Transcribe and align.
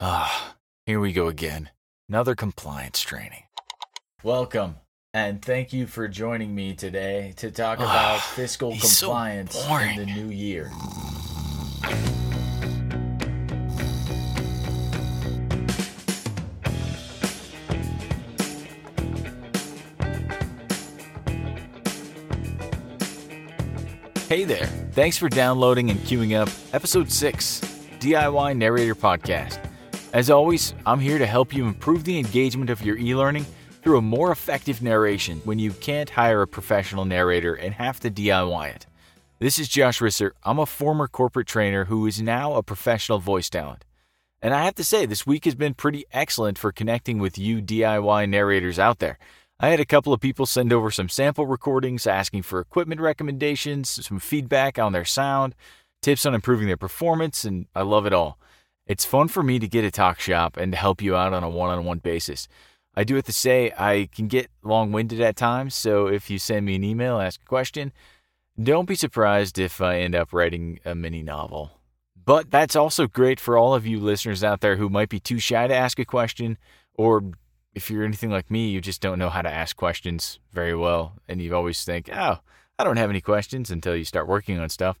Ah, 0.00 0.56
here 0.86 1.00
we 1.00 1.12
go 1.12 1.26
again. 1.28 1.70
Another 2.08 2.34
compliance 2.34 3.00
training. 3.00 3.42
Welcome, 4.22 4.76
and 5.12 5.42
thank 5.44 5.72
you 5.72 5.86
for 5.86 6.08
joining 6.08 6.54
me 6.54 6.74
today 6.74 7.34
to 7.36 7.50
talk 7.50 7.78
about 7.78 8.20
fiscal 8.20 8.72
he's 8.72 8.96
so 8.96 9.06
compliance 9.08 9.60
in 9.60 9.68
boring. 9.68 9.96
the 9.96 10.06
new 10.06 10.28
year. 10.28 10.70
Hey 24.28 24.44
there. 24.44 24.66
Thanks 24.92 25.16
for 25.16 25.28
downloading 25.30 25.90
and 25.90 25.98
queuing 26.00 26.38
up 26.38 26.50
episode 26.74 27.10
6 27.10 27.60
DIY 28.00 28.56
Narrator 28.56 28.94
Podcast. 28.94 29.67
As 30.14 30.30
always, 30.30 30.72
I'm 30.86 31.00
here 31.00 31.18
to 31.18 31.26
help 31.26 31.52
you 31.52 31.66
improve 31.66 32.04
the 32.04 32.18
engagement 32.18 32.70
of 32.70 32.82
your 32.82 32.96
e 32.96 33.14
learning 33.14 33.44
through 33.82 33.98
a 33.98 34.02
more 34.02 34.32
effective 34.32 34.80
narration 34.80 35.42
when 35.44 35.58
you 35.58 35.72
can't 35.72 36.08
hire 36.08 36.40
a 36.40 36.46
professional 36.46 37.04
narrator 37.04 37.54
and 37.54 37.74
have 37.74 38.00
to 38.00 38.10
DIY 38.10 38.74
it. 38.74 38.86
This 39.38 39.58
is 39.58 39.68
Josh 39.68 40.00
Risser. 40.00 40.30
I'm 40.44 40.58
a 40.58 40.64
former 40.64 41.08
corporate 41.08 41.46
trainer 41.46 41.84
who 41.84 42.06
is 42.06 42.22
now 42.22 42.54
a 42.54 42.62
professional 42.62 43.18
voice 43.18 43.50
talent. 43.50 43.84
And 44.40 44.54
I 44.54 44.64
have 44.64 44.76
to 44.76 44.84
say, 44.84 45.04
this 45.04 45.26
week 45.26 45.44
has 45.44 45.54
been 45.54 45.74
pretty 45.74 46.06
excellent 46.10 46.56
for 46.56 46.72
connecting 46.72 47.18
with 47.18 47.36
you 47.36 47.60
DIY 47.60 48.30
narrators 48.30 48.78
out 48.78 49.00
there. 49.00 49.18
I 49.60 49.68
had 49.68 49.80
a 49.80 49.84
couple 49.84 50.14
of 50.14 50.20
people 50.20 50.46
send 50.46 50.72
over 50.72 50.90
some 50.90 51.10
sample 51.10 51.46
recordings 51.46 52.06
asking 52.06 52.44
for 52.44 52.60
equipment 52.60 53.02
recommendations, 53.02 54.06
some 54.06 54.20
feedback 54.20 54.78
on 54.78 54.92
their 54.92 55.04
sound, 55.04 55.54
tips 56.00 56.24
on 56.24 56.34
improving 56.34 56.66
their 56.66 56.78
performance, 56.78 57.44
and 57.44 57.66
I 57.74 57.82
love 57.82 58.06
it 58.06 58.14
all. 58.14 58.38
It's 58.88 59.04
fun 59.04 59.28
for 59.28 59.42
me 59.42 59.58
to 59.58 59.68
get 59.68 59.84
a 59.84 59.90
talk 59.90 60.18
shop 60.18 60.56
and 60.56 60.72
to 60.72 60.78
help 60.78 61.02
you 61.02 61.14
out 61.14 61.34
on 61.34 61.44
a 61.44 61.48
one 61.50 61.68
on 61.68 61.84
one 61.84 61.98
basis. 61.98 62.48
I 62.94 63.04
do 63.04 63.16
have 63.16 63.24
to 63.24 63.32
say, 63.32 63.70
I 63.78 64.08
can 64.12 64.28
get 64.28 64.50
long 64.62 64.92
winded 64.92 65.20
at 65.20 65.36
times, 65.36 65.74
so 65.74 66.06
if 66.06 66.30
you 66.30 66.38
send 66.38 66.64
me 66.64 66.74
an 66.74 66.82
email, 66.82 67.20
ask 67.20 67.42
a 67.42 67.44
question, 67.44 67.92
don't 68.60 68.88
be 68.88 68.94
surprised 68.94 69.58
if 69.58 69.82
I 69.82 69.98
end 69.98 70.14
up 70.14 70.32
writing 70.32 70.80
a 70.86 70.94
mini 70.94 71.22
novel. 71.22 71.72
But 72.24 72.50
that's 72.50 72.74
also 72.74 73.06
great 73.06 73.38
for 73.38 73.58
all 73.58 73.74
of 73.74 73.86
you 73.86 74.00
listeners 74.00 74.42
out 74.42 74.62
there 74.62 74.76
who 74.76 74.88
might 74.88 75.10
be 75.10 75.20
too 75.20 75.38
shy 75.38 75.66
to 75.66 75.74
ask 75.74 75.98
a 75.98 76.06
question, 76.06 76.56
or 76.94 77.22
if 77.74 77.90
you're 77.90 78.04
anything 78.04 78.30
like 78.30 78.50
me, 78.50 78.70
you 78.70 78.80
just 78.80 79.02
don't 79.02 79.18
know 79.18 79.30
how 79.30 79.42
to 79.42 79.52
ask 79.52 79.76
questions 79.76 80.40
very 80.50 80.74
well, 80.74 81.12
and 81.28 81.42
you 81.42 81.54
always 81.54 81.84
think, 81.84 82.08
oh, 82.10 82.38
I 82.78 82.84
don't 82.84 82.96
have 82.96 83.10
any 83.10 83.20
questions 83.20 83.70
until 83.70 83.94
you 83.94 84.04
start 84.04 84.26
working 84.26 84.58
on 84.58 84.70
stuff. 84.70 84.98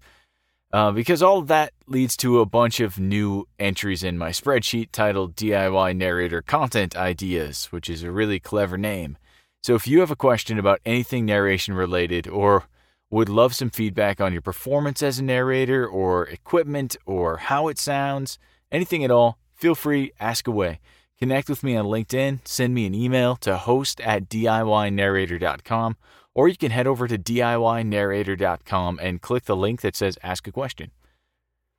Uh, 0.70 0.90
because 0.90 1.22
all 1.22 1.40
that 1.40 1.72
leads 1.86 2.14
to 2.14 2.40
a 2.40 2.46
bunch 2.46 2.78
of 2.78 2.98
new 2.98 3.46
entries 3.58 4.02
in 4.02 4.18
my 4.18 4.28
spreadsheet 4.28 4.88
titled 4.92 5.34
DIY 5.34 5.96
Narrator 5.96 6.42
Content 6.42 6.94
Ideas, 6.94 7.66
which 7.66 7.88
is 7.88 8.02
a 8.02 8.10
really 8.10 8.38
clever 8.38 8.76
name. 8.76 9.16
So 9.62 9.74
if 9.74 9.86
you 9.86 10.00
have 10.00 10.10
a 10.10 10.16
question 10.16 10.58
about 10.58 10.80
anything 10.84 11.24
narration 11.24 11.72
related 11.72 12.28
or 12.28 12.64
would 13.10 13.30
love 13.30 13.54
some 13.54 13.70
feedback 13.70 14.20
on 14.20 14.32
your 14.32 14.42
performance 14.42 15.02
as 15.02 15.18
a 15.18 15.24
narrator 15.24 15.86
or 15.86 16.26
equipment 16.26 16.96
or 17.06 17.38
how 17.38 17.68
it 17.68 17.78
sounds, 17.78 18.38
anything 18.70 19.02
at 19.02 19.10
all, 19.10 19.38
feel 19.54 19.74
free, 19.74 20.12
ask 20.20 20.46
away. 20.46 20.80
Connect 21.18 21.48
with 21.48 21.64
me 21.64 21.76
on 21.76 21.86
LinkedIn, 21.86 22.46
send 22.46 22.74
me 22.74 22.86
an 22.86 22.94
email 22.94 23.36
to 23.36 23.56
host 23.56 24.00
at 24.02 24.28
DIYnarrator.com, 24.28 25.96
or 26.38 26.46
you 26.46 26.56
can 26.56 26.70
head 26.70 26.86
over 26.86 27.08
to 27.08 27.18
DIYnarrator.com 27.18 29.00
and 29.02 29.20
click 29.20 29.46
the 29.46 29.56
link 29.56 29.80
that 29.80 29.96
says 29.96 30.16
Ask 30.22 30.46
a 30.46 30.52
Question. 30.52 30.92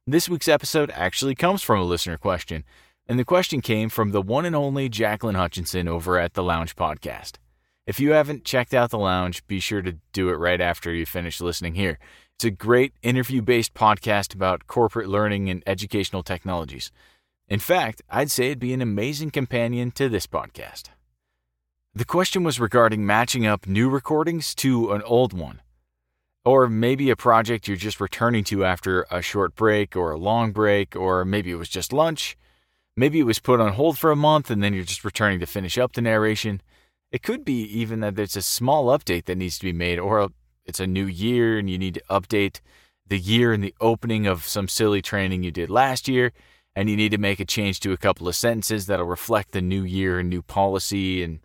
This 0.05 0.27
week's 0.27 0.49
episode 0.49 0.91
actually 0.93 1.33
comes 1.33 1.63
from 1.63 1.79
a 1.79 1.85
listener 1.85 2.17
question, 2.17 2.65
and 3.07 3.17
the 3.17 3.23
question 3.23 3.61
came 3.61 3.87
from 3.87 4.11
the 4.11 4.21
one 4.21 4.43
and 4.43 4.57
only 4.57 4.89
Jacqueline 4.89 5.35
Hutchinson 5.35 5.87
over 5.87 6.19
at 6.19 6.33
the 6.33 6.43
Lounge 6.43 6.75
Podcast. 6.75 7.37
If 7.87 8.01
you 8.01 8.11
haven't 8.11 8.43
checked 8.43 8.73
out 8.73 8.89
the 8.89 8.99
Lounge, 8.99 9.47
be 9.47 9.61
sure 9.61 9.81
to 9.81 9.95
do 10.11 10.27
it 10.27 10.33
right 10.33 10.59
after 10.59 10.93
you 10.93 11.05
finish 11.05 11.39
listening 11.39 11.75
here. 11.75 11.97
It's 12.35 12.43
a 12.43 12.51
great 12.51 12.91
interview 13.01 13.41
based 13.41 13.73
podcast 13.73 14.35
about 14.35 14.67
corporate 14.67 15.07
learning 15.07 15.49
and 15.49 15.63
educational 15.67 16.21
technologies. 16.21 16.91
In 17.47 17.59
fact, 17.59 18.01
I'd 18.09 18.29
say 18.29 18.47
it'd 18.47 18.59
be 18.59 18.73
an 18.73 18.81
amazing 18.81 19.31
companion 19.31 19.91
to 19.91 20.09
this 20.09 20.27
podcast. 20.27 20.89
The 21.95 22.05
question 22.05 22.43
was 22.43 22.59
regarding 22.59 23.03
matching 23.03 23.47
up 23.47 23.65
new 23.65 23.89
recordings 23.89 24.53
to 24.55 24.91
an 24.91 25.01
old 25.01 25.33
one. 25.33 25.61
Or 26.45 26.69
maybe 26.69 27.09
a 27.09 27.15
project 27.15 27.67
you're 27.67 27.77
just 27.77 27.99
returning 27.99 28.43
to 28.45 28.63
after 28.63 29.07
a 29.09 29.23
short 29.23 29.55
break 29.55 29.95
or 29.95 30.11
a 30.11 30.17
long 30.17 30.51
break, 30.51 30.95
or 30.95 31.25
maybe 31.25 31.49
it 31.49 31.55
was 31.55 31.67
just 31.67 31.91
lunch. 31.91 32.37
Maybe 32.95 33.19
it 33.19 33.25
was 33.25 33.39
put 33.39 33.59
on 33.59 33.73
hold 33.73 33.97
for 33.97 34.11
a 34.11 34.15
month 34.15 34.51
and 34.51 34.61
then 34.61 34.73
you're 34.75 34.83
just 34.83 35.03
returning 35.03 35.39
to 35.39 35.47
finish 35.47 35.79
up 35.79 35.93
the 35.93 36.01
narration. 36.01 36.61
It 37.11 37.23
could 37.23 37.43
be 37.43 37.63
even 37.63 38.01
that 38.01 38.15
there's 38.15 38.35
a 38.35 38.43
small 38.43 38.95
update 38.95 39.25
that 39.25 39.37
needs 39.37 39.57
to 39.57 39.65
be 39.65 39.73
made, 39.73 39.97
or 39.97 40.29
it's 40.65 40.79
a 40.79 40.85
new 40.85 41.05
year 41.05 41.57
and 41.57 41.67
you 41.67 41.79
need 41.79 41.95
to 41.95 42.03
update 42.07 42.59
the 43.07 43.17
year 43.17 43.51
and 43.51 43.63
the 43.63 43.73
opening 43.81 44.27
of 44.27 44.47
some 44.47 44.67
silly 44.67 45.01
training 45.01 45.41
you 45.41 45.49
did 45.49 45.71
last 45.71 46.07
year, 46.07 46.33
and 46.75 46.87
you 46.87 46.95
need 46.95 47.09
to 47.09 47.17
make 47.17 47.39
a 47.39 47.45
change 47.45 47.79
to 47.79 47.93
a 47.93 47.97
couple 47.97 48.27
of 48.27 48.35
sentences 48.35 48.85
that'll 48.85 49.07
reflect 49.07 49.53
the 49.53 49.61
new 49.61 49.83
year 49.83 50.19
and 50.19 50.29
new 50.29 50.43
policy. 50.43 51.23
And 51.23 51.39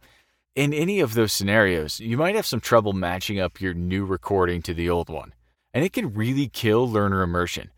in 0.55 0.73
any 0.73 1.01
of 1.01 1.15
those 1.15 1.33
scenarios, 1.33 2.01
you 2.01 2.17
might 2.17 2.37
have 2.37 2.47
some 2.47 2.61
trouble 2.61 2.93
matching 2.93 3.41
up 3.41 3.61
your 3.61 3.75
new 3.75 4.05
recording 4.05 4.63
to 4.63 4.75
the 4.75 4.89
old 4.89 5.09
one, 5.09 5.35
and 5.73 5.85
it 5.85 5.93
can 5.93 6.15
really 6.15 6.49
kill 6.49 6.89
learner 6.89 7.23
immersion. 7.23 7.71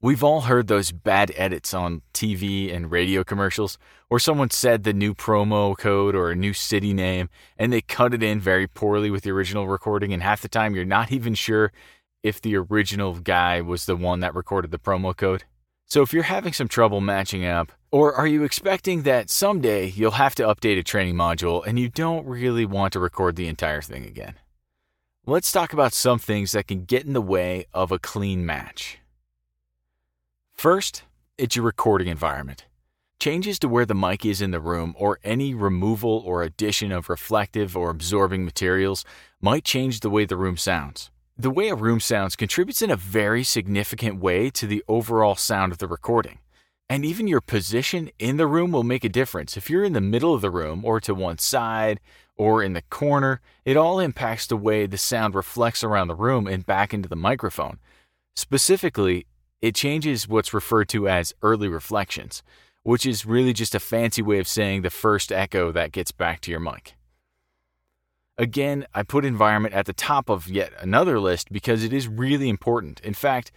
We've 0.00 0.22
all 0.22 0.42
heard 0.42 0.68
those 0.68 0.92
bad 0.92 1.32
edits 1.36 1.74
on 1.74 2.02
TV 2.14 2.74
and 2.74 2.90
radio 2.90 3.24
commercials, 3.24 3.78
where 4.08 4.20
someone 4.20 4.50
said 4.50 4.82
the 4.84 4.92
new 4.92 5.14
promo 5.14 5.76
code 5.76 6.14
or 6.14 6.30
a 6.30 6.36
new 6.36 6.52
city 6.52 6.92
name, 6.92 7.28
and 7.56 7.72
they 7.72 7.80
cut 7.80 8.14
it 8.14 8.22
in 8.22 8.40
very 8.40 8.66
poorly 8.66 9.10
with 9.10 9.24
the 9.24 9.32
original 9.32 9.66
recording, 9.66 10.12
and 10.12 10.22
half 10.22 10.42
the 10.42 10.48
time 10.48 10.74
you're 10.74 10.84
not 10.84 11.12
even 11.12 11.34
sure 11.34 11.72
if 12.22 12.40
the 12.40 12.56
original 12.56 13.14
guy 13.14 13.60
was 13.60 13.86
the 13.86 13.96
one 13.96 14.20
that 14.20 14.34
recorded 14.34 14.70
the 14.70 14.78
promo 14.78 15.16
code. 15.16 15.44
So 15.90 16.02
if 16.02 16.12
you're 16.12 16.24
having 16.24 16.52
some 16.52 16.68
trouble 16.68 17.00
matching 17.00 17.46
up, 17.46 17.72
or 17.90 18.14
are 18.14 18.26
you 18.26 18.44
expecting 18.44 19.04
that 19.04 19.30
someday 19.30 19.86
you'll 19.86 20.10
have 20.12 20.34
to 20.34 20.42
update 20.42 20.78
a 20.78 20.82
training 20.82 21.14
module 21.14 21.66
and 21.66 21.78
you 21.78 21.88
don't 21.88 22.26
really 22.26 22.66
want 22.66 22.92
to 22.92 23.00
record 23.00 23.36
the 23.36 23.48
entire 23.48 23.80
thing 23.80 24.04
again? 24.04 24.34
Let's 25.24 25.50
talk 25.50 25.72
about 25.72 25.94
some 25.94 26.18
things 26.18 26.52
that 26.52 26.66
can 26.66 26.84
get 26.84 27.06
in 27.06 27.14
the 27.14 27.22
way 27.22 27.64
of 27.72 27.90
a 27.90 27.98
clean 27.98 28.44
match. 28.44 28.98
First, 30.52 31.04
it's 31.38 31.56
your 31.56 31.64
recording 31.64 32.08
environment. 32.08 32.66
Changes 33.18 33.58
to 33.60 33.68
where 33.68 33.86
the 33.86 33.94
mic 33.94 34.26
is 34.26 34.42
in 34.42 34.50
the 34.50 34.60
room 34.60 34.94
or 34.98 35.18
any 35.24 35.54
removal 35.54 36.22
or 36.26 36.42
addition 36.42 36.92
of 36.92 37.08
reflective 37.08 37.78
or 37.78 37.88
absorbing 37.88 38.44
materials 38.44 39.06
might 39.40 39.64
change 39.64 40.00
the 40.00 40.10
way 40.10 40.26
the 40.26 40.36
room 40.36 40.58
sounds. 40.58 41.10
The 41.40 41.50
way 41.50 41.68
a 41.68 41.76
room 41.76 42.00
sounds 42.00 42.34
contributes 42.34 42.82
in 42.82 42.90
a 42.90 42.96
very 42.96 43.44
significant 43.44 44.18
way 44.18 44.50
to 44.50 44.66
the 44.66 44.82
overall 44.88 45.36
sound 45.36 45.70
of 45.70 45.78
the 45.78 45.86
recording. 45.86 46.40
And 46.88 47.04
even 47.04 47.28
your 47.28 47.40
position 47.40 48.10
in 48.18 48.38
the 48.38 48.46
room 48.48 48.72
will 48.72 48.82
make 48.82 49.04
a 49.04 49.08
difference. 49.08 49.56
If 49.56 49.70
you're 49.70 49.84
in 49.84 49.92
the 49.92 50.00
middle 50.00 50.34
of 50.34 50.40
the 50.40 50.50
room 50.50 50.84
or 50.84 50.98
to 50.98 51.14
one 51.14 51.38
side 51.38 52.00
or 52.36 52.60
in 52.60 52.72
the 52.72 52.82
corner, 52.82 53.40
it 53.64 53.76
all 53.76 54.00
impacts 54.00 54.48
the 54.48 54.56
way 54.56 54.84
the 54.86 54.98
sound 54.98 55.36
reflects 55.36 55.84
around 55.84 56.08
the 56.08 56.16
room 56.16 56.48
and 56.48 56.66
back 56.66 56.92
into 56.92 57.08
the 57.08 57.14
microphone. 57.14 57.78
Specifically, 58.34 59.24
it 59.62 59.76
changes 59.76 60.26
what's 60.26 60.52
referred 60.52 60.88
to 60.88 61.06
as 61.06 61.32
early 61.42 61.68
reflections, 61.68 62.42
which 62.82 63.06
is 63.06 63.24
really 63.24 63.52
just 63.52 63.76
a 63.76 63.80
fancy 63.80 64.22
way 64.22 64.40
of 64.40 64.48
saying 64.48 64.82
the 64.82 64.90
first 64.90 65.30
echo 65.30 65.70
that 65.70 65.92
gets 65.92 66.10
back 66.10 66.40
to 66.40 66.50
your 66.50 66.58
mic. 66.58 66.97
Again, 68.38 68.86
I 68.94 69.02
put 69.02 69.24
environment 69.24 69.74
at 69.74 69.86
the 69.86 69.92
top 69.92 70.30
of 70.30 70.46
yet 70.46 70.72
another 70.78 71.18
list 71.18 71.52
because 71.52 71.82
it 71.82 71.92
is 71.92 72.06
really 72.06 72.48
important. 72.48 73.00
In 73.00 73.12
fact, 73.12 73.50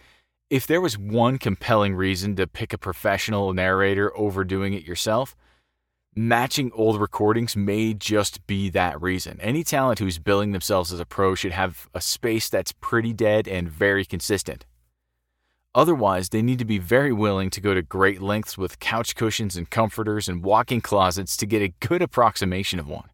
if 0.50 0.66
there 0.66 0.80
was 0.80 0.98
one 0.98 1.38
compelling 1.38 1.94
reason 1.94 2.34
to 2.36 2.48
pick 2.48 2.72
a 2.72 2.78
professional 2.78 3.52
narrator 3.52 4.14
over 4.18 4.42
doing 4.42 4.74
it 4.74 4.82
yourself, 4.82 5.36
matching 6.16 6.72
old 6.74 7.00
recordings 7.00 7.54
may 7.56 7.94
just 7.94 8.44
be 8.48 8.68
that 8.70 9.00
reason. 9.00 9.40
Any 9.40 9.62
talent 9.62 10.00
who's 10.00 10.18
billing 10.18 10.50
themselves 10.50 10.92
as 10.92 10.98
a 10.98 11.06
pro 11.06 11.36
should 11.36 11.52
have 11.52 11.88
a 11.94 12.00
space 12.00 12.48
that's 12.48 12.72
pretty 12.72 13.12
dead 13.12 13.46
and 13.46 13.70
very 13.70 14.04
consistent. 14.04 14.66
Otherwise, 15.76 16.30
they 16.30 16.42
need 16.42 16.58
to 16.58 16.66
be 16.66 16.78
very 16.78 17.12
willing 17.12 17.50
to 17.50 17.60
go 17.60 17.72
to 17.72 17.82
great 17.82 18.20
lengths 18.20 18.58
with 18.58 18.80
couch 18.80 19.14
cushions 19.14 19.56
and 19.56 19.70
comforters 19.70 20.28
and 20.28 20.44
walk-in 20.44 20.80
closets 20.80 21.36
to 21.36 21.46
get 21.46 21.62
a 21.62 21.72
good 21.80 22.02
approximation 22.02 22.78
of 22.80 22.88
one. 22.88 23.08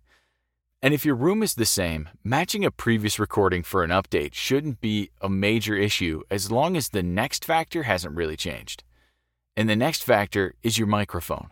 And 0.81 0.95
if 0.95 1.05
your 1.05 1.17
room 1.17 1.43
is 1.43 1.55
the 1.55 1.67
same, 1.67 2.09
matching 2.23 2.65
a 2.65 2.71
previous 2.71 3.19
recording 3.19 3.65
for 3.65 3.83
an 3.83 3.91
update 3.91 4.33
shouldn't 4.33 4.81
be 4.81 5.11
a 5.21 5.29
major 5.29 5.75
issue 5.75 6.23
as 6.31 6.53
long 6.53 6.77
as 6.77 6.91
the 6.91 7.03
next 7.03 7.45
factor 7.45 7.83
hasn't 7.83 8.15
really 8.15 8.37
changed. 8.37 8.85
And 9.57 9.69
the 9.69 9.75
next 9.75 10.05
factor 10.05 10.55
is 10.63 10.79
your 10.79 10.87
microphone. 10.87 11.51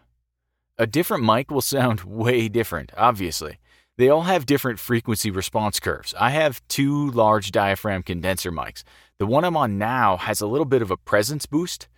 A 0.79 0.87
different 0.87 1.25
mic 1.25 1.51
will 1.51 1.61
sound 1.61 2.01
way 2.05 2.47
different, 2.49 2.93
obviously. 2.97 3.59
They 3.99 4.09
all 4.09 4.23
have 4.23 4.47
different 4.47 4.79
frequency 4.79 5.33
response 5.33 5.81
curves. 5.81 6.15
I 6.21 6.31
have 6.31 6.63
two 6.69 7.11
large 7.11 7.51
diaphragm 7.51 8.05
condenser 8.05 8.53
mics. 8.53 8.85
The 9.19 9.27
one 9.27 9.43
I'm 9.43 9.57
on 9.57 9.77
now 9.77 10.19
has 10.19 10.41
a 10.41 10.47
little 10.47 10.67
bit 10.67 10.83
of 10.83 10.93
a 10.93 10.97
presence 10.97 11.47
boost, 11.47 11.89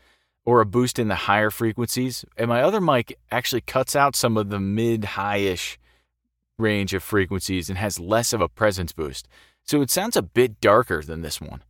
or 0.47 0.63
a 0.63 0.67
boost 0.67 0.99
in 0.99 1.09
the 1.09 1.15
higher 1.15 1.51
frequencies, 1.51 2.25
and 2.39 2.49
my 2.49 2.63
other 2.63 2.81
mic 2.81 3.19
actually 3.31 3.61
cuts 3.61 3.95
out 3.95 4.17
some 4.17 4.39
of 4.39 4.49
the 4.49 4.61
mid 4.61 5.05
high 5.05 5.39
ish 5.39 5.79
range 6.59 6.93
of 6.93 7.03
frequencies 7.03 7.69
and 7.69 7.79
has 7.79 8.01
less 8.01 8.33
of 8.33 8.41
a 8.41 8.49
presence 8.49 8.93
boost. 8.93 9.29
So 9.63 9.81
it 9.81 9.91
sounds 9.91 10.17
a 10.17 10.23
bit 10.23 10.61
darker 10.61 11.03
than 11.03 11.23
this 11.23 11.41
one. 11.41 11.63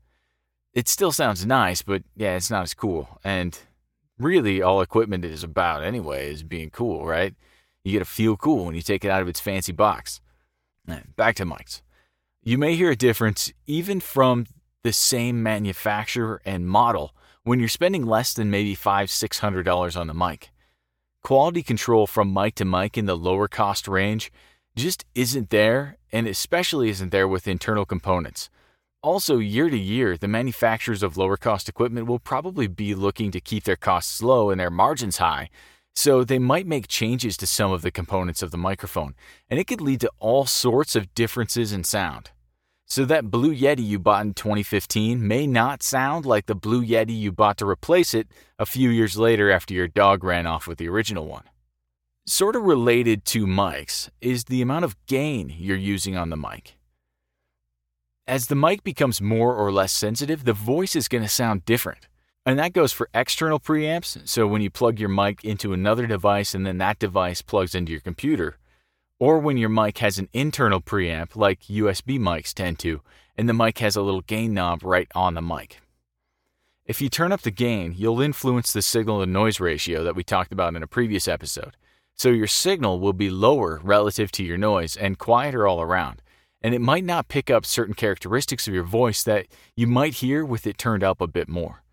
It 0.73 0.89
still 0.89 1.13
sounds 1.13 1.47
nice, 1.47 1.83
but 1.83 2.03
yeah, 2.17 2.37
it's 2.37 2.51
not 2.51 2.63
as 2.63 2.75
cool. 2.75 3.21
And 3.25 3.59
really, 4.19 4.63
all 4.63 4.81
equipment 4.81 5.25
is 5.25 5.43
about 5.43 5.83
anyway 5.83 6.33
is 6.33 6.43
being 6.43 6.71
cool, 6.71 7.07
right? 7.07 7.35
You 7.85 7.93
get 7.93 7.99
to 8.01 8.05
feel 8.05 8.37
cool 8.37 8.67
when 8.67 8.75
you 8.75 8.83
take 8.83 9.05
it 9.05 9.11
out 9.11 9.23
of 9.23 9.29
its 9.29 9.41
fancy 9.41 9.73
box. 9.73 10.21
Back 11.17 11.37
to 11.37 11.45
mics. 11.45 11.83
You 12.43 12.57
may 12.57 12.77
hear 12.77 12.91
a 12.91 12.97
difference 12.97 13.53
even 13.67 14.01
from 14.01 14.47
the 14.83 14.93
same 14.93 15.43
manufacturer 15.43 16.41
and 16.45 16.67
model 16.67 17.15
when 17.43 17.59
you're 17.59 17.69
spending 17.69 18.07
less 18.07 18.33
than 18.33 18.51
maybe 18.51 18.75
five, 18.75 19.11
six 19.11 19.41
hundred 19.41 19.65
dollars 19.65 19.97
on 19.97 20.07
the 20.07 20.15
mic. 20.15 20.51
Quality 21.23 21.63
control 21.63 22.07
from 22.07 22.33
mic 22.33 22.55
to 22.57 22.65
mic 22.65 22.97
in 22.97 23.07
the 23.07 23.17
lower 23.17 23.49
cost 23.49 23.89
range 23.89 24.31
just 24.79 25.05
isn't 25.15 25.51
there, 25.51 25.97
and 26.13 26.27
especially 26.27 26.89
isn't 26.89 27.11
there 27.11 27.29
with 27.29 27.49
internal 27.49 27.85
components. 27.85 28.49
Also, 29.03 29.39
year 29.39 29.71
to 29.71 29.79
year, 29.79 30.17
the 30.17 30.27
manufacturers 30.27 31.03
of 31.03 31.17
lower 31.17 31.37
cost 31.37 31.69
equipment 31.69 32.07
will 32.07 32.19
probably 32.19 32.67
be 32.67 32.95
looking 32.95 33.31
to 33.31 33.41
keep 33.41 33.65
their 33.65 33.77
costs 33.77 34.23
low 34.23 34.51
and 34.51 34.59
their 34.59 34.71
margins 34.71 35.19
high, 35.19 35.51
so 35.95 36.25
they 36.25 36.39
might 36.39 36.67
make 36.67 36.89
changes 36.89 37.37
to 37.37 37.47
some 37.47 37.73
of 37.73 37.83
the 37.83 37.91
components 37.91 38.43
of 38.43 38.51
the 38.51 38.57
microphone, 38.57 39.15
and 39.49 39.61
it 39.61 39.67
could 39.67 39.81
lead 39.81 40.01
to 40.01 40.11
all 40.19 40.47
sorts 40.47 40.97
of 40.97 41.15
differences 41.15 41.73
in 41.73 41.85
sound. 41.85 42.31
So 42.87 43.05
that 43.05 43.31
Blue 43.31 43.55
Yeti 43.55 43.85
you 43.85 43.99
bought 43.99 44.25
in 44.25 44.33
2015 44.33 45.27
may 45.27 45.47
not 45.47 45.83
sound 45.83 46.25
like 46.25 46.47
the 46.47 46.55
Blue 46.55 46.85
Yeti 46.85 47.19
you 47.19 47.33
bought 47.33 47.59
to 47.59 47.69
replace 47.69 48.15
it 48.15 48.29
a 48.59 48.65
few 48.65 48.89
years 48.91 49.19
later 49.19 49.51
after 49.51 49.75
your 49.75 49.89
dog 49.89 50.25
ran 50.25 50.47
off 50.47 50.67
with 50.67 50.79
the 50.79 50.89
original 50.89 51.27
one. 51.27 51.45
Sort 52.31 52.57
of 52.57 52.65
related 52.65 53.25
to 53.25 53.47
mics 53.47 54.11
is 54.21 54.45
the 54.45 54.61
amount 54.61 54.85
of 54.85 54.99
gain 55.07 55.55
you're 55.57 55.79
using 55.79 56.15
on 56.15 56.29
the 56.29 56.37
mic. 56.37 56.77
As 58.27 58.49
the 58.49 58.55
mic 58.55 58.85
becomes 58.85 59.23
more 59.23 59.55
or 59.55 59.73
less 59.73 59.95
sensitive, 59.95 60.45
the 60.45 60.53
voice 60.53 60.95
is 60.95 61.09
going 61.09 61.23
to 61.23 61.29
sound 61.29 61.65
different. 61.65 62.07
And 62.45 62.59
that 62.59 62.75
goes 62.75 62.93
for 62.93 63.09
external 63.15 63.59
preamps, 63.59 64.29
so 64.29 64.47
when 64.47 64.61
you 64.61 64.69
plug 64.69 65.01
your 65.01 65.09
mic 65.09 65.43
into 65.43 65.73
another 65.73 66.07
device 66.07 66.55
and 66.55 66.67
then 66.67 66.77
that 66.77 66.99
device 66.99 67.41
plugs 67.41 67.75
into 67.75 67.93
your 67.93 68.03
computer, 68.03 68.59
or 69.19 69.39
when 69.39 69.57
your 69.57 69.71
mic 69.71 69.97
has 69.97 70.19
an 70.19 70.29
internal 70.35 70.83
preamp 70.83 71.35
like 71.35 71.63
USB 71.63 72.19
mics 72.19 72.53
tend 72.53 72.79
to, 72.81 73.01
and 73.39 73.49
the 73.49 73.55
mic 73.55 73.79
has 73.79 73.97
a 73.97 74.03
little 74.03 74.21
gain 74.21 74.53
knob 74.53 74.85
right 74.85 75.09
on 75.15 75.33
the 75.33 75.41
mic. 75.41 75.81
If 76.85 77.01
you 77.01 77.09
turn 77.09 77.33
up 77.33 77.41
the 77.41 77.51
gain, 77.51 77.95
you'll 77.97 78.21
influence 78.21 78.71
the 78.71 78.83
signal 78.83 79.21
to 79.21 79.27
noise 79.27 79.61
ratio 79.61 80.05
that 80.05 80.15
we 80.15 80.23
talked 80.23 80.53
about 80.53 80.77
in 80.77 80.83
a 80.83 80.87
previous 80.87 81.27
episode. 81.27 81.75
So 82.19 82.31
your 82.31 82.49
signal 82.49 82.99
will 82.99 83.13
be 83.13 83.31
lower 83.31 83.81
relative 83.83 84.33
to 84.33 84.43
your 84.43 84.59
noise 84.59 84.97
and 84.97 85.19
quieter 85.19 85.69
all 85.69 85.81
around. 85.81 86.21
And 86.61 86.75
it 86.75 86.81
might 86.81 87.05
not 87.05 87.29
pick 87.29 87.49
up 87.49 87.65
certain 87.65 87.95
characteristics 87.95 88.67
of 88.67 88.75
your 88.75 88.83
voice 88.83 89.23
that 89.23 89.47
you 89.77 89.87
might 89.87 90.15
hear 90.15 90.45
with 90.45 90.67
it 90.67 90.79
turned 90.79 91.05
up 91.05 91.21
a 91.21 91.29
bit 91.29 91.49
more. 91.49 91.85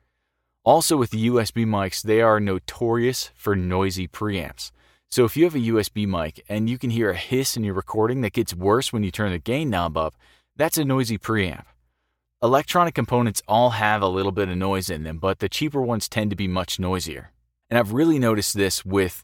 Also, 0.63 0.97
with 0.97 1.11
the 1.11 1.27
USB 1.27 1.63
mics, 1.63 2.01
they 2.01 2.21
are 2.21 2.39
notorious 2.39 3.29
for 3.35 3.55
noisy 3.55 4.07
preamps. 4.07 4.71
So 5.11 5.25
if 5.25 5.37
you 5.37 5.43
have 5.43 5.53
a 5.53 5.59
USB 5.59 6.07
mic 6.07 6.43
and 6.49 6.67
you 6.67 6.79
can 6.79 6.89
hear 6.89 7.11
a 7.11 7.15
hiss 7.15 7.55
in 7.55 7.63
your 7.63 7.75
recording 7.75 8.21
that 8.21 8.33
gets 8.33 8.55
worse 8.55 8.91
when 8.91 9.03
you 9.03 9.11
turn 9.11 9.31
the 9.31 9.37
gain 9.37 9.69
knob 9.69 9.95
up, 9.95 10.15
that's 10.55 10.79
a 10.79 10.83
noisy 10.83 11.19
preamp. 11.19 11.65
Electronic 12.41 12.95
components 12.95 13.43
all 13.47 13.71
have 13.71 14.01
a 14.01 14.07
little 14.07 14.31
bit 14.31 14.49
of 14.49 14.57
noise 14.57 14.89
in 14.89 15.03
them, 15.03 15.19
but 15.19 15.37
the 15.37 15.47
cheaper 15.47 15.83
ones 15.83 16.09
tend 16.09 16.31
to 16.31 16.35
be 16.35 16.47
much 16.47 16.79
noisier. 16.79 17.31
And 17.69 17.77
I've 17.77 17.93
really 17.93 18.17
noticed 18.17 18.55
this 18.55 18.83
with 18.83 19.23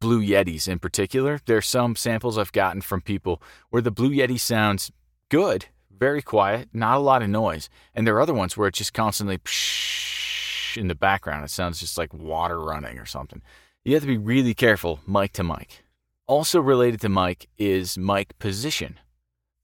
Blue 0.00 0.22
Yetis 0.22 0.66
in 0.66 0.78
particular. 0.78 1.40
There's 1.44 1.66
some 1.66 1.94
samples 1.94 2.38
I've 2.38 2.52
gotten 2.52 2.80
from 2.80 3.02
people 3.02 3.42
where 3.68 3.82
the 3.82 3.90
Blue 3.90 4.10
Yeti 4.10 4.40
sounds 4.40 4.90
good, 5.28 5.66
very 5.96 6.22
quiet, 6.22 6.70
not 6.72 6.96
a 6.96 7.00
lot 7.00 7.22
of 7.22 7.28
noise. 7.28 7.68
And 7.94 8.06
there 8.06 8.16
are 8.16 8.20
other 8.20 8.34
ones 8.34 8.56
where 8.56 8.68
it's 8.68 8.78
just 8.78 8.94
constantly 8.94 9.38
psh 9.38 10.76
in 10.76 10.88
the 10.88 10.94
background. 10.94 11.44
It 11.44 11.50
sounds 11.50 11.80
just 11.80 11.98
like 11.98 12.14
water 12.14 12.60
running 12.60 12.98
or 12.98 13.06
something. 13.06 13.42
You 13.84 13.94
have 13.94 14.02
to 14.02 14.06
be 14.06 14.18
really 14.18 14.54
careful 14.54 15.00
mic 15.06 15.32
to 15.34 15.44
mic. 15.44 15.84
Also 16.26 16.60
related 16.60 17.00
to 17.00 17.08
mic 17.08 17.48
is 17.58 17.98
mic 17.98 18.38
position. 18.38 18.98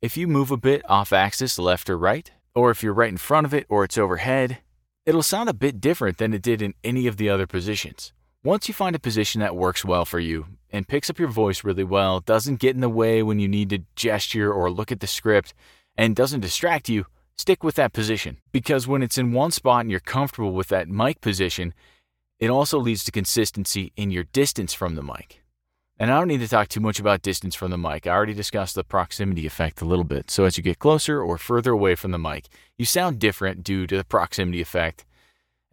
If 0.02 0.16
you 0.16 0.26
move 0.26 0.50
a 0.50 0.56
bit 0.56 0.82
off 0.88 1.12
axis 1.12 1.58
left 1.58 1.88
or 1.88 1.96
right, 1.96 2.30
or 2.54 2.70
if 2.70 2.82
you're 2.82 2.92
right 2.92 3.08
in 3.08 3.16
front 3.16 3.46
of 3.46 3.54
it 3.54 3.66
or 3.68 3.84
it's 3.84 3.98
overhead, 3.98 4.58
it'll 5.04 5.22
sound 5.22 5.48
a 5.48 5.54
bit 5.54 5.80
different 5.80 6.18
than 6.18 6.34
it 6.34 6.42
did 6.42 6.60
in 6.60 6.74
any 6.82 7.06
of 7.06 7.16
the 7.16 7.28
other 7.28 7.46
positions. 7.46 8.12
Once 8.46 8.68
you 8.68 8.74
find 8.74 8.94
a 8.94 9.00
position 9.00 9.40
that 9.40 9.56
works 9.56 9.84
well 9.84 10.04
for 10.04 10.20
you 10.20 10.46
and 10.70 10.86
picks 10.86 11.10
up 11.10 11.18
your 11.18 11.26
voice 11.26 11.64
really 11.64 11.82
well, 11.82 12.20
doesn't 12.20 12.60
get 12.60 12.76
in 12.76 12.80
the 12.80 12.88
way 12.88 13.20
when 13.20 13.40
you 13.40 13.48
need 13.48 13.68
to 13.68 13.82
gesture 13.96 14.52
or 14.52 14.70
look 14.70 14.92
at 14.92 15.00
the 15.00 15.06
script, 15.08 15.52
and 15.98 16.14
doesn't 16.14 16.42
distract 16.42 16.88
you, 16.88 17.06
stick 17.36 17.64
with 17.64 17.74
that 17.74 17.92
position. 17.92 18.36
Because 18.52 18.86
when 18.86 19.02
it's 19.02 19.18
in 19.18 19.32
one 19.32 19.50
spot 19.50 19.80
and 19.80 19.90
you're 19.90 19.98
comfortable 19.98 20.52
with 20.52 20.68
that 20.68 20.88
mic 20.88 21.20
position, 21.20 21.74
it 22.38 22.48
also 22.48 22.78
leads 22.78 23.02
to 23.02 23.10
consistency 23.10 23.92
in 23.96 24.12
your 24.12 24.22
distance 24.22 24.72
from 24.72 24.94
the 24.94 25.02
mic. 25.02 25.42
And 25.98 26.12
I 26.12 26.16
don't 26.16 26.28
need 26.28 26.38
to 26.38 26.46
talk 26.46 26.68
too 26.68 26.78
much 26.78 27.00
about 27.00 27.22
distance 27.22 27.56
from 27.56 27.72
the 27.72 27.78
mic. 27.78 28.06
I 28.06 28.10
already 28.10 28.32
discussed 28.32 28.76
the 28.76 28.84
proximity 28.84 29.44
effect 29.44 29.80
a 29.80 29.86
little 29.86 30.04
bit. 30.04 30.30
So 30.30 30.44
as 30.44 30.56
you 30.56 30.62
get 30.62 30.78
closer 30.78 31.20
or 31.20 31.36
further 31.36 31.72
away 31.72 31.96
from 31.96 32.12
the 32.12 32.18
mic, 32.18 32.46
you 32.78 32.84
sound 32.84 33.18
different 33.18 33.64
due 33.64 33.88
to 33.88 33.96
the 33.96 34.04
proximity 34.04 34.60
effect 34.60 35.04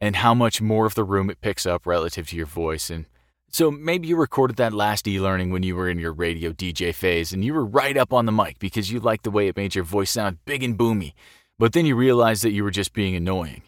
and 0.04 0.18
how 0.18 0.34
much 0.34 0.62
more 0.62 0.86
of 0.86 0.96
the 0.96 1.04
room 1.06 1.30
it 1.30 1.40
picks 1.40 1.66
up 1.66 1.88
relative 1.88 2.28
to 2.28 2.36
your 2.36 2.46
voice. 2.46 2.90
And 2.90 3.06
so 3.50 3.72
maybe 3.72 4.06
you 4.10 4.18
recorded 4.18 4.58
that 4.58 4.74
last 4.74 5.08
e 5.08 5.18
learning 5.18 5.50
when 5.50 5.64
you 5.64 5.78
were 5.78 5.88
in 5.88 5.98
your 5.98 6.12
radio 6.12 6.52
DJ 6.52 6.94
phase 6.94 7.32
and 7.32 7.46
you 7.46 7.54
were 7.54 7.64
right 7.64 7.96
up 7.96 8.12
on 8.12 8.26
the 8.26 8.32
mic 8.34 8.60
because 8.60 8.92
you 8.92 9.00
liked 9.00 9.24
the 9.24 9.32
way 9.32 9.48
it 9.48 9.56
made 9.56 9.76
your 9.76 9.86
voice 9.86 10.12
sound 10.12 10.40
big 10.44 10.62
and 10.62 10.78
boomy. 10.78 11.14
But 11.58 11.72
then 11.72 11.86
you 11.86 11.96
realized 11.96 12.44
that 12.44 12.52
you 12.52 12.66
were 12.66 12.70
just 12.70 12.92
being 12.92 13.16
annoying 13.16 13.62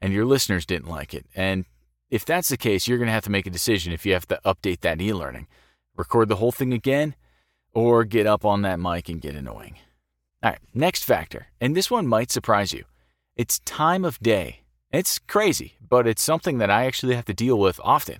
and 0.00 0.14
your 0.14 0.24
listeners 0.24 0.64
didn't 0.64 0.88
like 0.88 1.12
it. 1.12 1.26
And 1.34 1.66
if 2.08 2.24
that's 2.24 2.48
the 2.48 2.56
case, 2.56 2.88
you're 2.88 2.96
going 2.96 3.08
to 3.08 3.12
have 3.12 3.24
to 3.24 3.30
make 3.30 3.46
a 3.46 3.50
decision 3.50 3.92
if 3.92 4.06
you 4.06 4.14
have 4.14 4.28
to 4.28 4.40
update 4.46 4.80
that 4.80 4.98
e 4.98 5.12
learning. 5.12 5.46
Record 5.94 6.30
the 6.30 6.36
whole 6.36 6.52
thing 6.52 6.72
again 6.72 7.16
or 7.74 8.04
get 8.04 8.26
up 8.26 8.46
on 8.46 8.62
that 8.62 8.80
mic 8.80 9.10
and 9.10 9.20
get 9.20 9.34
annoying. 9.34 9.76
All 10.42 10.52
right, 10.52 10.60
next 10.72 11.04
factor, 11.04 11.48
and 11.60 11.76
this 11.76 11.90
one 11.90 12.06
might 12.06 12.30
surprise 12.30 12.72
you 12.72 12.84
it's 13.36 13.58
time 13.60 14.06
of 14.06 14.18
day. 14.20 14.61
It's 14.92 15.18
crazy, 15.18 15.76
but 15.88 16.06
it's 16.06 16.22
something 16.22 16.58
that 16.58 16.70
I 16.70 16.84
actually 16.84 17.16
have 17.16 17.24
to 17.24 17.34
deal 17.34 17.58
with 17.58 17.80
often. 17.82 18.18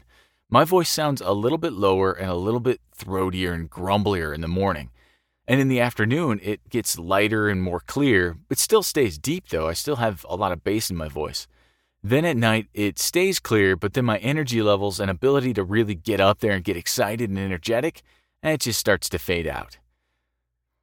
My 0.48 0.64
voice 0.64 0.88
sounds 0.88 1.20
a 1.20 1.32
little 1.32 1.58
bit 1.58 1.74
lower 1.74 2.12
and 2.12 2.30
a 2.30 2.34
little 2.34 2.60
bit 2.60 2.80
throatier 2.96 3.52
and 3.52 3.70
grumblier 3.70 4.34
in 4.34 4.41
the 4.41 4.48
morning. 4.48 4.91
And 5.46 5.60
in 5.60 5.69
the 5.69 5.81
afternoon, 5.81 6.41
it 6.43 6.67
gets 6.70 6.98
lighter 6.98 7.50
and 7.50 7.62
more 7.62 7.81
clear. 7.81 8.38
It 8.48 8.58
still 8.58 8.82
stays 8.82 9.19
deep, 9.19 9.48
though. 9.48 9.69
I 9.69 9.74
still 9.74 9.96
have 9.96 10.24
a 10.29 10.36
lot 10.36 10.52
of 10.52 10.64
bass 10.64 10.88
in 10.88 10.96
my 10.96 11.08
voice. 11.08 11.46
Then 12.02 12.24
at 12.24 12.38
night, 12.38 12.69
it 12.72 12.98
stays 12.98 13.38
clear, 13.38 13.76
but 13.76 13.93
then 13.93 14.06
my 14.06 14.17
energy 14.19 14.62
levels 14.62 14.98
and 14.98 15.10
ability 15.10 15.52
to 15.55 15.64
really 15.64 15.94
get 15.94 16.20
up 16.20 16.41
there 16.41 16.52
and 16.52 16.64
get 16.64 16.76
excited 16.76 17.29
and 17.29 17.38
energetic, 17.38 18.02
it 18.43 18.60
just 18.60 18.81
starts 18.81 19.10
to 19.10 19.19
fade 19.19 19.46
out. 19.46 19.79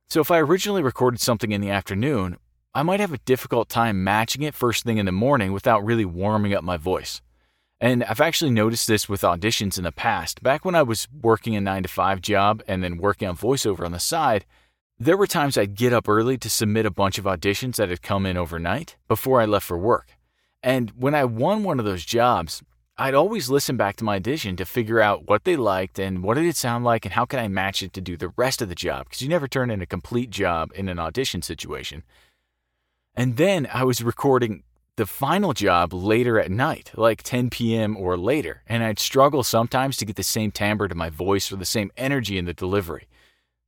So 0.07 0.21
if 0.21 0.29
I 0.29 0.39
originally 0.39 0.83
recorded 0.83 1.19
something 1.19 1.51
in 1.51 1.61
the 1.61 1.71
afternoon, 1.71 2.37
I 2.75 2.83
might 2.83 2.99
have 2.99 3.13
a 3.13 3.17
difficult 3.19 3.67
time 3.67 4.03
matching 4.03 4.43
it 4.43 4.53
first 4.53 4.83
thing 4.83 4.99
in 4.99 5.07
the 5.07 5.11
morning 5.11 5.53
without 5.53 5.83
really 5.83 6.05
warming 6.05 6.53
up 6.53 6.63
my 6.63 6.77
voice. 6.77 7.19
And 7.81 8.03
I've 8.03 8.21
actually 8.21 8.51
noticed 8.51 8.87
this 8.87 9.09
with 9.09 9.21
auditions 9.21 9.79
in 9.79 9.85
the 9.85 9.91
past. 9.91 10.43
Back 10.43 10.65
when 10.65 10.75
I 10.75 10.83
was 10.83 11.07
working 11.21 11.55
a 11.55 11.61
9 11.61 11.83
to 11.83 11.89
5 11.89 12.21
job 12.21 12.61
and 12.67 12.83
then 12.83 12.97
working 12.97 13.27
on 13.27 13.35
voiceover 13.35 13.85
on 13.85 13.91
the 13.91 13.99
side, 13.99 14.45
there 14.99 15.17
were 15.17 15.25
times 15.25 15.57
I'd 15.57 15.75
get 15.75 15.93
up 15.93 16.07
early 16.07 16.37
to 16.37 16.49
submit 16.49 16.85
a 16.85 16.91
bunch 16.91 17.17
of 17.17 17.25
auditions 17.25 17.77
that 17.77 17.89
had 17.89 18.03
come 18.03 18.27
in 18.27 18.37
overnight 18.37 18.97
before 19.07 19.41
I 19.41 19.45
left 19.45 19.65
for 19.65 19.77
work. 19.77 20.17
And 20.61 20.91
when 20.91 21.15
I 21.15 21.25
won 21.25 21.63
one 21.63 21.79
of 21.79 21.85
those 21.85 22.05
jobs, 22.05 22.61
I'd 22.97 23.15
always 23.15 23.49
listen 23.49 23.77
back 23.77 23.95
to 23.95 24.03
my 24.03 24.17
audition 24.17 24.57
to 24.57 24.65
figure 24.65 24.99
out 24.99 25.27
what 25.27 25.45
they 25.45 25.55
liked 25.55 25.97
and 25.97 26.21
what 26.21 26.35
did 26.35 26.45
it 26.45 26.57
sound 26.57 26.83
like 26.83 27.05
and 27.05 27.13
how 27.13 27.25
can 27.25 27.39
I 27.39 27.47
match 27.47 27.81
it 27.81 27.93
to 27.93 28.01
do 28.01 28.15
the 28.15 28.33
rest 28.35 28.61
of 28.61 28.69
the 28.69 28.75
job 28.75 29.05
because 29.05 29.21
you 29.21 29.29
never 29.29 29.47
turn 29.47 29.71
in 29.71 29.81
a 29.81 29.87
complete 29.87 30.29
job 30.29 30.71
in 30.75 30.87
an 30.89 30.99
audition 30.99 31.41
situation. 31.41 32.03
And 33.15 33.37
then 33.37 33.67
I 33.73 33.83
was 33.83 34.03
recording 34.03 34.63
the 34.95 35.05
final 35.05 35.53
job 35.53 35.93
later 35.93 36.39
at 36.39 36.51
night, 36.51 36.91
like 36.95 37.23
10 37.23 37.49
p.m. 37.49 37.95
or 37.95 38.17
later, 38.17 38.63
and 38.67 38.83
I'd 38.83 38.99
struggle 38.99 39.43
sometimes 39.43 39.95
to 39.97 40.05
get 40.05 40.15
the 40.15 40.23
same 40.23 40.51
timbre 40.51 40.87
to 40.87 40.95
my 40.95 41.09
voice 41.09 41.51
or 41.51 41.55
the 41.55 41.65
same 41.65 41.91
energy 41.95 42.37
in 42.37 42.45
the 42.45 42.53
delivery. 42.53 43.07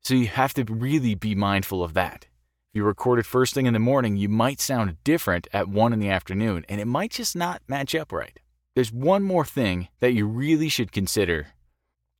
So 0.02 0.14
you 0.14 0.28
have 0.28 0.54
to 0.56 0.64
really 0.66 1.16
be 1.16 1.36
mindful 1.36 1.84
of 1.84 1.94
that. 1.94 2.28
If 2.70 2.76
you 2.78 2.84
record 2.84 3.20
it 3.20 3.26
first 3.26 3.54
thing 3.54 3.66
in 3.66 3.74
the 3.74 3.80
morning, 3.80 4.18
you 4.18 4.30
might 4.30 4.60
sound 4.60 4.98
different 5.04 5.48
at 5.54 5.68
1 5.68 5.94
in 5.94 6.00
the 6.00 6.10
afternoon, 6.10 6.66
and 6.68 6.82
it 6.82 6.88
might 6.88 7.12
just 7.12 7.36
not 7.36 7.62
match 7.68 7.94
up 7.96 8.12
right. 8.12 8.40
There's 8.76 8.92
one 8.92 9.24
more 9.24 9.46
thing 9.46 9.90
that 10.00 10.14
you 10.14 10.26
really 10.26 10.70
should 10.70 10.92
consider, 10.92 11.48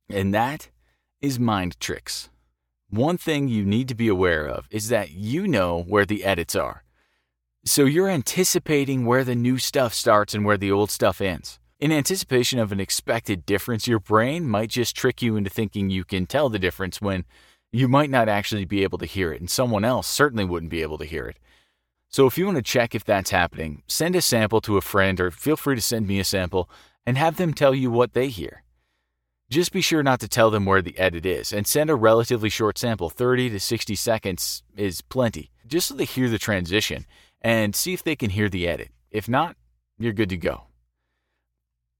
and 0.08 0.34
that 0.34 0.68
is 1.20 1.38
mind 1.38 1.80
tricks. 1.80 2.28
One 2.90 3.16
thing 3.16 3.48
you 3.48 3.64
need 3.64 3.88
to 3.88 3.94
be 3.94 4.08
aware 4.08 4.46
of 4.46 4.68
is 4.70 4.88
that 4.88 5.12
you 5.12 5.48
know 5.48 5.82
where 5.82 6.04
the 6.04 6.24
edits 6.24 6.54
are. 6.54 6.84
So 7.64 7.84
you're 7.84 8.08
anticipating 8.08 9.06
where 9.06 9.22
the 9.22 9.36
new 9.36 9.56
stuff 9.56 9.94
starts 9.94 10.34
and 10.34 10.44
where 10.44 10.56
the 10.56 10.72
old 10.72 10.90
stuff 10.90 11.20
ends. 11.20 11.60
In 11.78 11.92
anticipation 11.92 12.58
of 12.58 12.72
an 12.72 12.80
expected 12.80 13.46
difference, 13.46 13.86
your 13.86 14.00
brain 14.00 14.48
might 14.48 14.70
just 14.70 14.96
trick 14.96 15.22
you 15.22 15.36
into 15.36 15.48
thinking 15.48 15.88
you 15.88 16.04
can 16.04 16.26
tell 16.26 16.48
the 16.48 16.58
difference 16.58 17.00
when 17.00 17.24
you 17.70 17.86
might 17.86 18.10
not 18.10 18.28
actually 18.28 18.64
be 18.64 18.82
able 18.82 18.98
to 18.98 19.06
hear 19.06 19.32
it, 19.32 19.40
and 19.40 19.48
someone 19.48 19.84
else 19.84 20.08
certainly 20.08 20.44
wouldn't 20.44 20.72
be 20.72 20.82
able 20.82 20.98
to 20.98 21.04
hear 21.04 21.26
it. 21.26 21.36
So, 22.08 22.26
if 22.26 22.36
you 22.36 22.46
want 22.46 22.56
to 22.56 22.62
check 22.62 22.96
if 22.96 23.04
that's 23.04 23.30
happening, 23.30 23.84
send 23.86 24.16
a 24.16 24.20
sample 24.20 24.60
to 24.62 24.76
a 24.76 24.82
friend 24.82 25.20
or 25.20 25.30
feel 25.30 25.56
free 25.56 25.76
to 25.76 25.80
send 25.80 26.08
me 26.08 26.18
a 26.18 26.24
sample 26.24 26.68
and 27.06 27.16
have 27.16 27.36
them 27.36 27.54
tell 27.54 27.76
you 27.76 27.92
what 27.92 28.12
they 28.12 28.28
hear. 28.28 28.64
Just 29.50 29.70
be 29.70 29.80
sure 29.80 30.02
not 30.02 30.18
to 30.20 30.28
tell 30.28 30.50
them 30.50 30.66
where 30.66 30.82
the 30.82 30.98
edit 30.98 31.24
is 31.24 31.52
and 31.52 31.66
send 31.66 31.90
a 31.90 31.94
relatively 31.94 32.48
short 32.48 32.76
sample 32.76 33.08
30 33.08 33.50
to 33.50 33.60
60 33.60 33.94
seconds 33.94 34.64
is 34.76 35.00
plenty, 35.00 35.52
just 35.66 35.86
so 35.86 35.94
they 35.94 36.04
hear 36.04 36.28
the 36.28 36.38
transition 36.38 37.06
and 37.42 37.76
see 37.76 37.92
if 37.92 38.02
they 38.02 38.16
can 38.16 38.30
hear 38.30 38.48
the 38.48 38.66
edit. 38.66 38.88
If 39.10 39.28
not, 39.28 39.56
you're 39.98 40.12
good 40.12 40.30
to 40.30 40.36
go. 40.36 40.62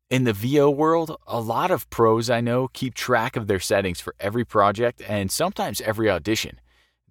In 0.08 0.24
the 0.24 0.32
VO 0.32 0.70
world, 0.70 1.16
a 1.26 1.40
lot 1.40 1.70
of 1.70 1.88
pros 1.90 2.30
I 2.30 2.40
know 2.40 2.68
keep 2.68 2.94
track 2.94 3.36
of 3.36 3.46
their 3.46 3.60
settings 3.60 4.00
for 4.00 4.14
every 4.20 4.44
project 4.44 5.02
and 5.08 5.30
sometimes 5.30 5.80
every 5.80 6.08
audition. 6.08 6.60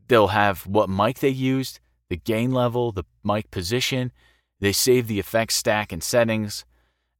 They'll 0.08 0.28
have 0.28 0.68
what 0.68 0.90
mic 0.90 1.20
they 1.20 1.30
used, 1.30 1.80
the 2.10 2.18
gain 2.18 2.52
level, 2.52 2.92
the 2.92 3.06
mic 3.24 3.50
position, 3.52 4.12
they 4.60 4.72
save 4.72 5.08
the 5.08 5.20
effects 5.20 5.56
stack 5.56 5.92
and 5.92 6.04
settings. 6.04 6.64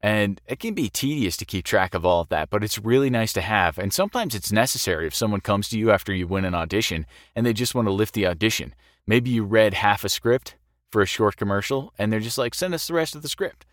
And 0.02 0.40
it 0.48 0.60
can 0.60 0.74
be 0.74 0.90
tedious 0.90 1.38
to 1.38 1.46
keep 1.46 1.66
track 1.66 1.94
of 1.94 2.06
all 2.06 2.22
of 2.22 2.30
that, 2.30 2.50
but 2.50 2.64
it's 2.64 2.80
really 2.80 3.10
nice 3.10 3.34
to 3.34 3.42
have. 3.42 3.78
And 3.78 3.94
sometimes 3.94 4.34
it's 4.34 4.52
necessary 4.52 5.08
if 5.08 5.16
someone 5.16 5.42
comes 5.42 5.70
to 5.70 5.80
you 5.80 5.92
after 5.92 6.14
you 6.14 6.28
win 6.28 6.46
an 6.46 6.56
audition 6.56 7.06
and 7.36 7.46
they 7.46 7.54
just 7.54 7.76
want 7.76 7.88
to 7.88 7.92
lift 7.92 8.14
the 8.14 8.28
audition. 8.28 8.74
Maybe 9.08 9.32
you 9.32 9.44
read 9.44 9.74
half 9.74 10.04
a 10.04 10.10
script 10.10 10.56
for 10.92 11.02
a 11.02 11.08
short 11.08 11.38
commercial 11.38 11.94
and 11.98 12.12
they're 12.12 12.20
just 12.20 12.38
like, 12.38 12.54
send 12.54 12.74
us 12.74 12.88
the 12.88 12.94
rest 12.94 13.16
of 13.16 13.22
the 13.22 13.30
script. 13.30 13.66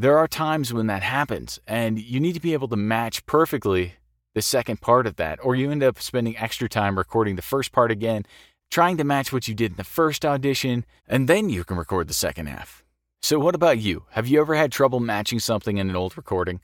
There 0.00 0.18
are 0.18 0.28
times 0.28 0.72
when 0.72 0.86
that 0.86 1.02
happens, 1.02 1.58
and 1.66 1.98
you 1.98 2.20
need 2.20 2.34
to 2.34 2.40
be 2.40 2.52
able 2.52 2.68
to 2.68 2.76
match 2.76 3.26
perfectly 3.26 3.94
the 4.32 4.42
second 4.42 4.80
part 4.80 5.08
of 5.08 5.16
that, 5.16 5.40
or 5.42 5.56
you 5.56 5.72
end 5.72 5.82
up 5.82 6.00
spending 6.00 6.36
extra 6.36 6.68
time 6.68 6.96
recording 6.96 7.34
the 7.34 7.42
first 7.42 7.72
part 7.72 7.90
again, 7.90 8.24
trying 8.70 8.96
to 8.98 9.02
match 9.02 9.32
what 9.32 9.48
you 9.48 9.54
did 9.54 9.72
in 9.72 9.76
the 9.76 9.82
first 9.82 10.24
audition, 10.24 10.84
and 11.08 11.28
then 11.28 11.48
you 11.48 11.64
can 11.64 11.76
record 11.76 12.06
the 12.06 12.14
second 12.14 12.46
half. 12.46 12.84
So, 13.20 13.40
what 13.40 13.56
about 13.56 13.80
you? 13.80 14.04
Have 14.10 14.28
you 14.28 14.40
ever 14.40 14.54
had 14.54 14.70
trouble 14.70 15.00
matching 15.00 15.40
something 15.40 15.78
in 15.78 15.90
an 15.90 15.96
old 15.96 16.16
recording? 16.16 16.60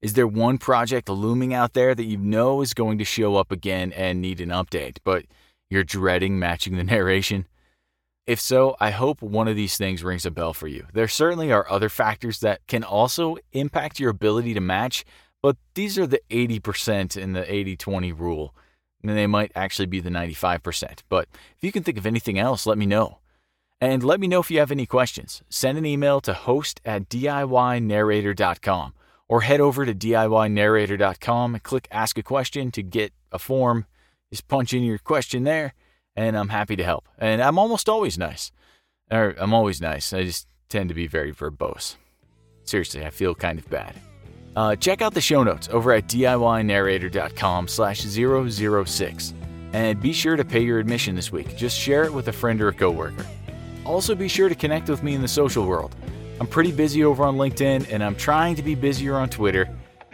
Is 0.00 0.14
there 0.14 0.26
one 0.26 0.56
project 0.56 1.10
looming 1.10 1.52
out 1.52 1.74
there 1.74 1.94
that 1.94 2.04
you 2.04 2.16
know 2.16 2.62
is 2.62 2.72
going 2.72 2.96
to 2.96 3.04
show 3.04 3.36
up 3.36 3.52
again 3.52 3.92
and 3.92 4.22
need 4.22 4.40
an 4.40 4.48
update, 4.48 4.96
but 5.04 5.26
you're 5.68 5.84
dreading 5.84 6.38
matching 6.38 6.78
the 6.78 6.84
narration? 6.84 7.46
If 8.28 8.40
so, 8.40 8.76
I 8.78 8.90
hope 8.90 9.22
one 9.22 9.48
of 9.48 9.56
these 9.56 9.78
things 9.78 10.04
rings 10.04 10.26
a 10.26 10.30
bell 10.30 10.52
for 10.52 10.68
you. 10.68 10.86
There 10.92 11.08
certainly 11.08 11.50
are 11.50 11.66
other 11.70 11.88
factors 11.88 12.40
that 12.40 12.60
can 12.66 12.84
also 12.84 13.38
impact 13.52 13.98
your 13.98 14.10
ability 14.10 14.52
to 14.52 14.60
match, 14.60 15.06
but 15.40 15.56
these 15.74 15.98
are 15.98 16.06
the 16.06 16.20
80% 16.28 17.16
in 17.16 17.32
the 17.32 17.50
80 17.50 17.78
20 17.78 18.12
rule. 18.12 18.54
And 19.02 19.16
they 19.16 19.26
might 19.26 19.50
actually 19.54 19.86
be 19.86 20.00
the 20.00 20.10
95%. 20.10 21.04
But 21.08 21.26
if 21.56 21.64
you 21.64 21.72
can 21.72 21.82
think 21.82 21.96
of 21.96 22.04
anything 22.04 22.38
else, 22.38 22.66
let 22.66 22.76
me 22.76 22.84
know. 22.84 23.20
And 23.80 24.04
let 24.04 24.20
me 24.20 24.28
know 24.28 24.40
if 24.40 24.50
you 24.50 24.58
have 24.58 24.72
any 24.72 24.84
questions. 24.84 25.42
Send 25.48 25.78
an 25.78 25.86
email 25.86 26.20
to 26.20 26.34
host 26.34 26.82
at 26.84 27.08
DIYnarrator.com 27.08 28.92
or 29.26 29.40
head 29.40 29.62
over 29.62 29.86
to 29.86 29.94
DIYnarrator.com 29.94 31.54
and 31.54 31.62
click 31.62 31.88
Ask 31.90 32.18
a 32.18 32.22
Question 32.22 32.72
to 32.72 32.82
get 32.82 33.14
a 33.32 33.38
form. 33.38 33.86
Just 34.30 34.48
punch 34.48 34.74
in 34.74 34.82
your 34.82 34.98
question 34.98 35.44
there 35.44 35.72
and 36.18 36.36
I'm 36.36 36.48
happy 36.48 36.74
to 36.74 36.82
help. 36.82 37.08
And 37.16 37.40
I'm 37.40 37.58
almost 37.58 37.88
always 37.88 38.18
nice. 38.18 38.50
Or 39.08 39.36
I'm 39.38 39.54
always 39.54 39.80
nice. 39.80 40.12
I 40.12 40.24
just 40.24 40.48
tend 40.68 40.88
to 40.88 40.94
be 40.94 41.06
very 41.06 41.32
verbose. 41.32 41.94
Seriously, 42.64 43.04
I 43.06 43.10
feel 43.10 43.36
kind 43.36 43.58
of 43.58 43.70
bad. 43.70 43.94
Uh, 44.56 44.74
check 44.74 45.00
out 45.00 45.14
the 45.14 45.20
show 45.20 45.44
notes 45.44 45.68
over 45.70 45.92
at 45.92 46.08
diynarrator.com 46.08 47.68
slash 47.68 48.00
006. 48.00 49.34
And 49.72 50.00
be 50.00 50.12
sure 50.12 50.34
to 50.34 50.44
pay 50.44 50.60
your 50.60 50.80
admission 50.80 51.14
this 51.14 51.30
week. 51.30 51.56
Just 51.56 51.78
share 51.78 52.02
it 52.02 52.12
with 52.12 52.26
a 52.26 52.32
friend 52.32 52.60
or 52.60 52.68
a 52.68 52.72
coworker. 52.72 53.24
Also, 53.84 54.16
be 54.16 54.26
sure 54.26 54.48
to 54.48 54.56
connect 54.56 54.88
with 54.88 55.04
me 55.04 55.14
in 55.14 55.22
the 55.22 55.28
social 55.28 55.66
world. 55.66 55.94
I'm 56.40 56.48
pretty 56.48 56.72
busy 56.72 57.04
over 57.04 57.24
on 57.24 57.36
LinkedIn, 57.36 57.92
and 57.92 58.02
I'm 58.02 58.16
trying 58.16 58.56
to 58.56 58.62
be 58.62 58.74
busier 58.74 59.14
on 59.16 59.28
Twitter. 59.28 59.68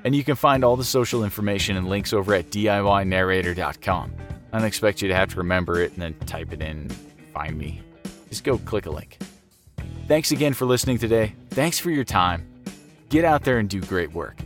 And 0.04 0.14
you 0.14 0.22
can 0.22 0.36
find 0.36 0.64
all 0.64 0.76
the 0.76 0.84
social 0.84 1.24
information 1.24 1.78
and 1.78 1.88
links 1.88 2.12
over 2.12 2.34
at 2.34 2.50
diynarrator.com. 2.50 4.12
I 4.54 4.58
don't 4.58 4.68
expect 4.68 5.02
you 5.02 5.08
to 5.08 5.16
have 5.16 5.30
to 5.30 5.38
remember 5.38 5.80
it 5.80 5.90
and 5.94 6.00
then 6.00 6.14
type 6.26 6.52
it 6.52 6.62
in, 6.62 6.88
find 7.32 7.58
me. 7.58 7.80
Just 8.28 8.44
go 8.44 8.56
click 8.58 8.86
a 8.86 8.90
link. 8.90 9.18
Thanks 10.06 10.30
again 10.30 10.54
for 10.54 10.64
listening 10.64 10.96
today. 10.96 11.34
Thanks 11.50 11.80
for 11.80 11.90
your 11.90 12.04
time. 12.04 12.46
Get 13.08 13.24
out 13.24 13.42
there 13.42 13.58
and 13.58 13.68
do 13.68 13.80
great 13.80 14.12
work. 14.12 14.38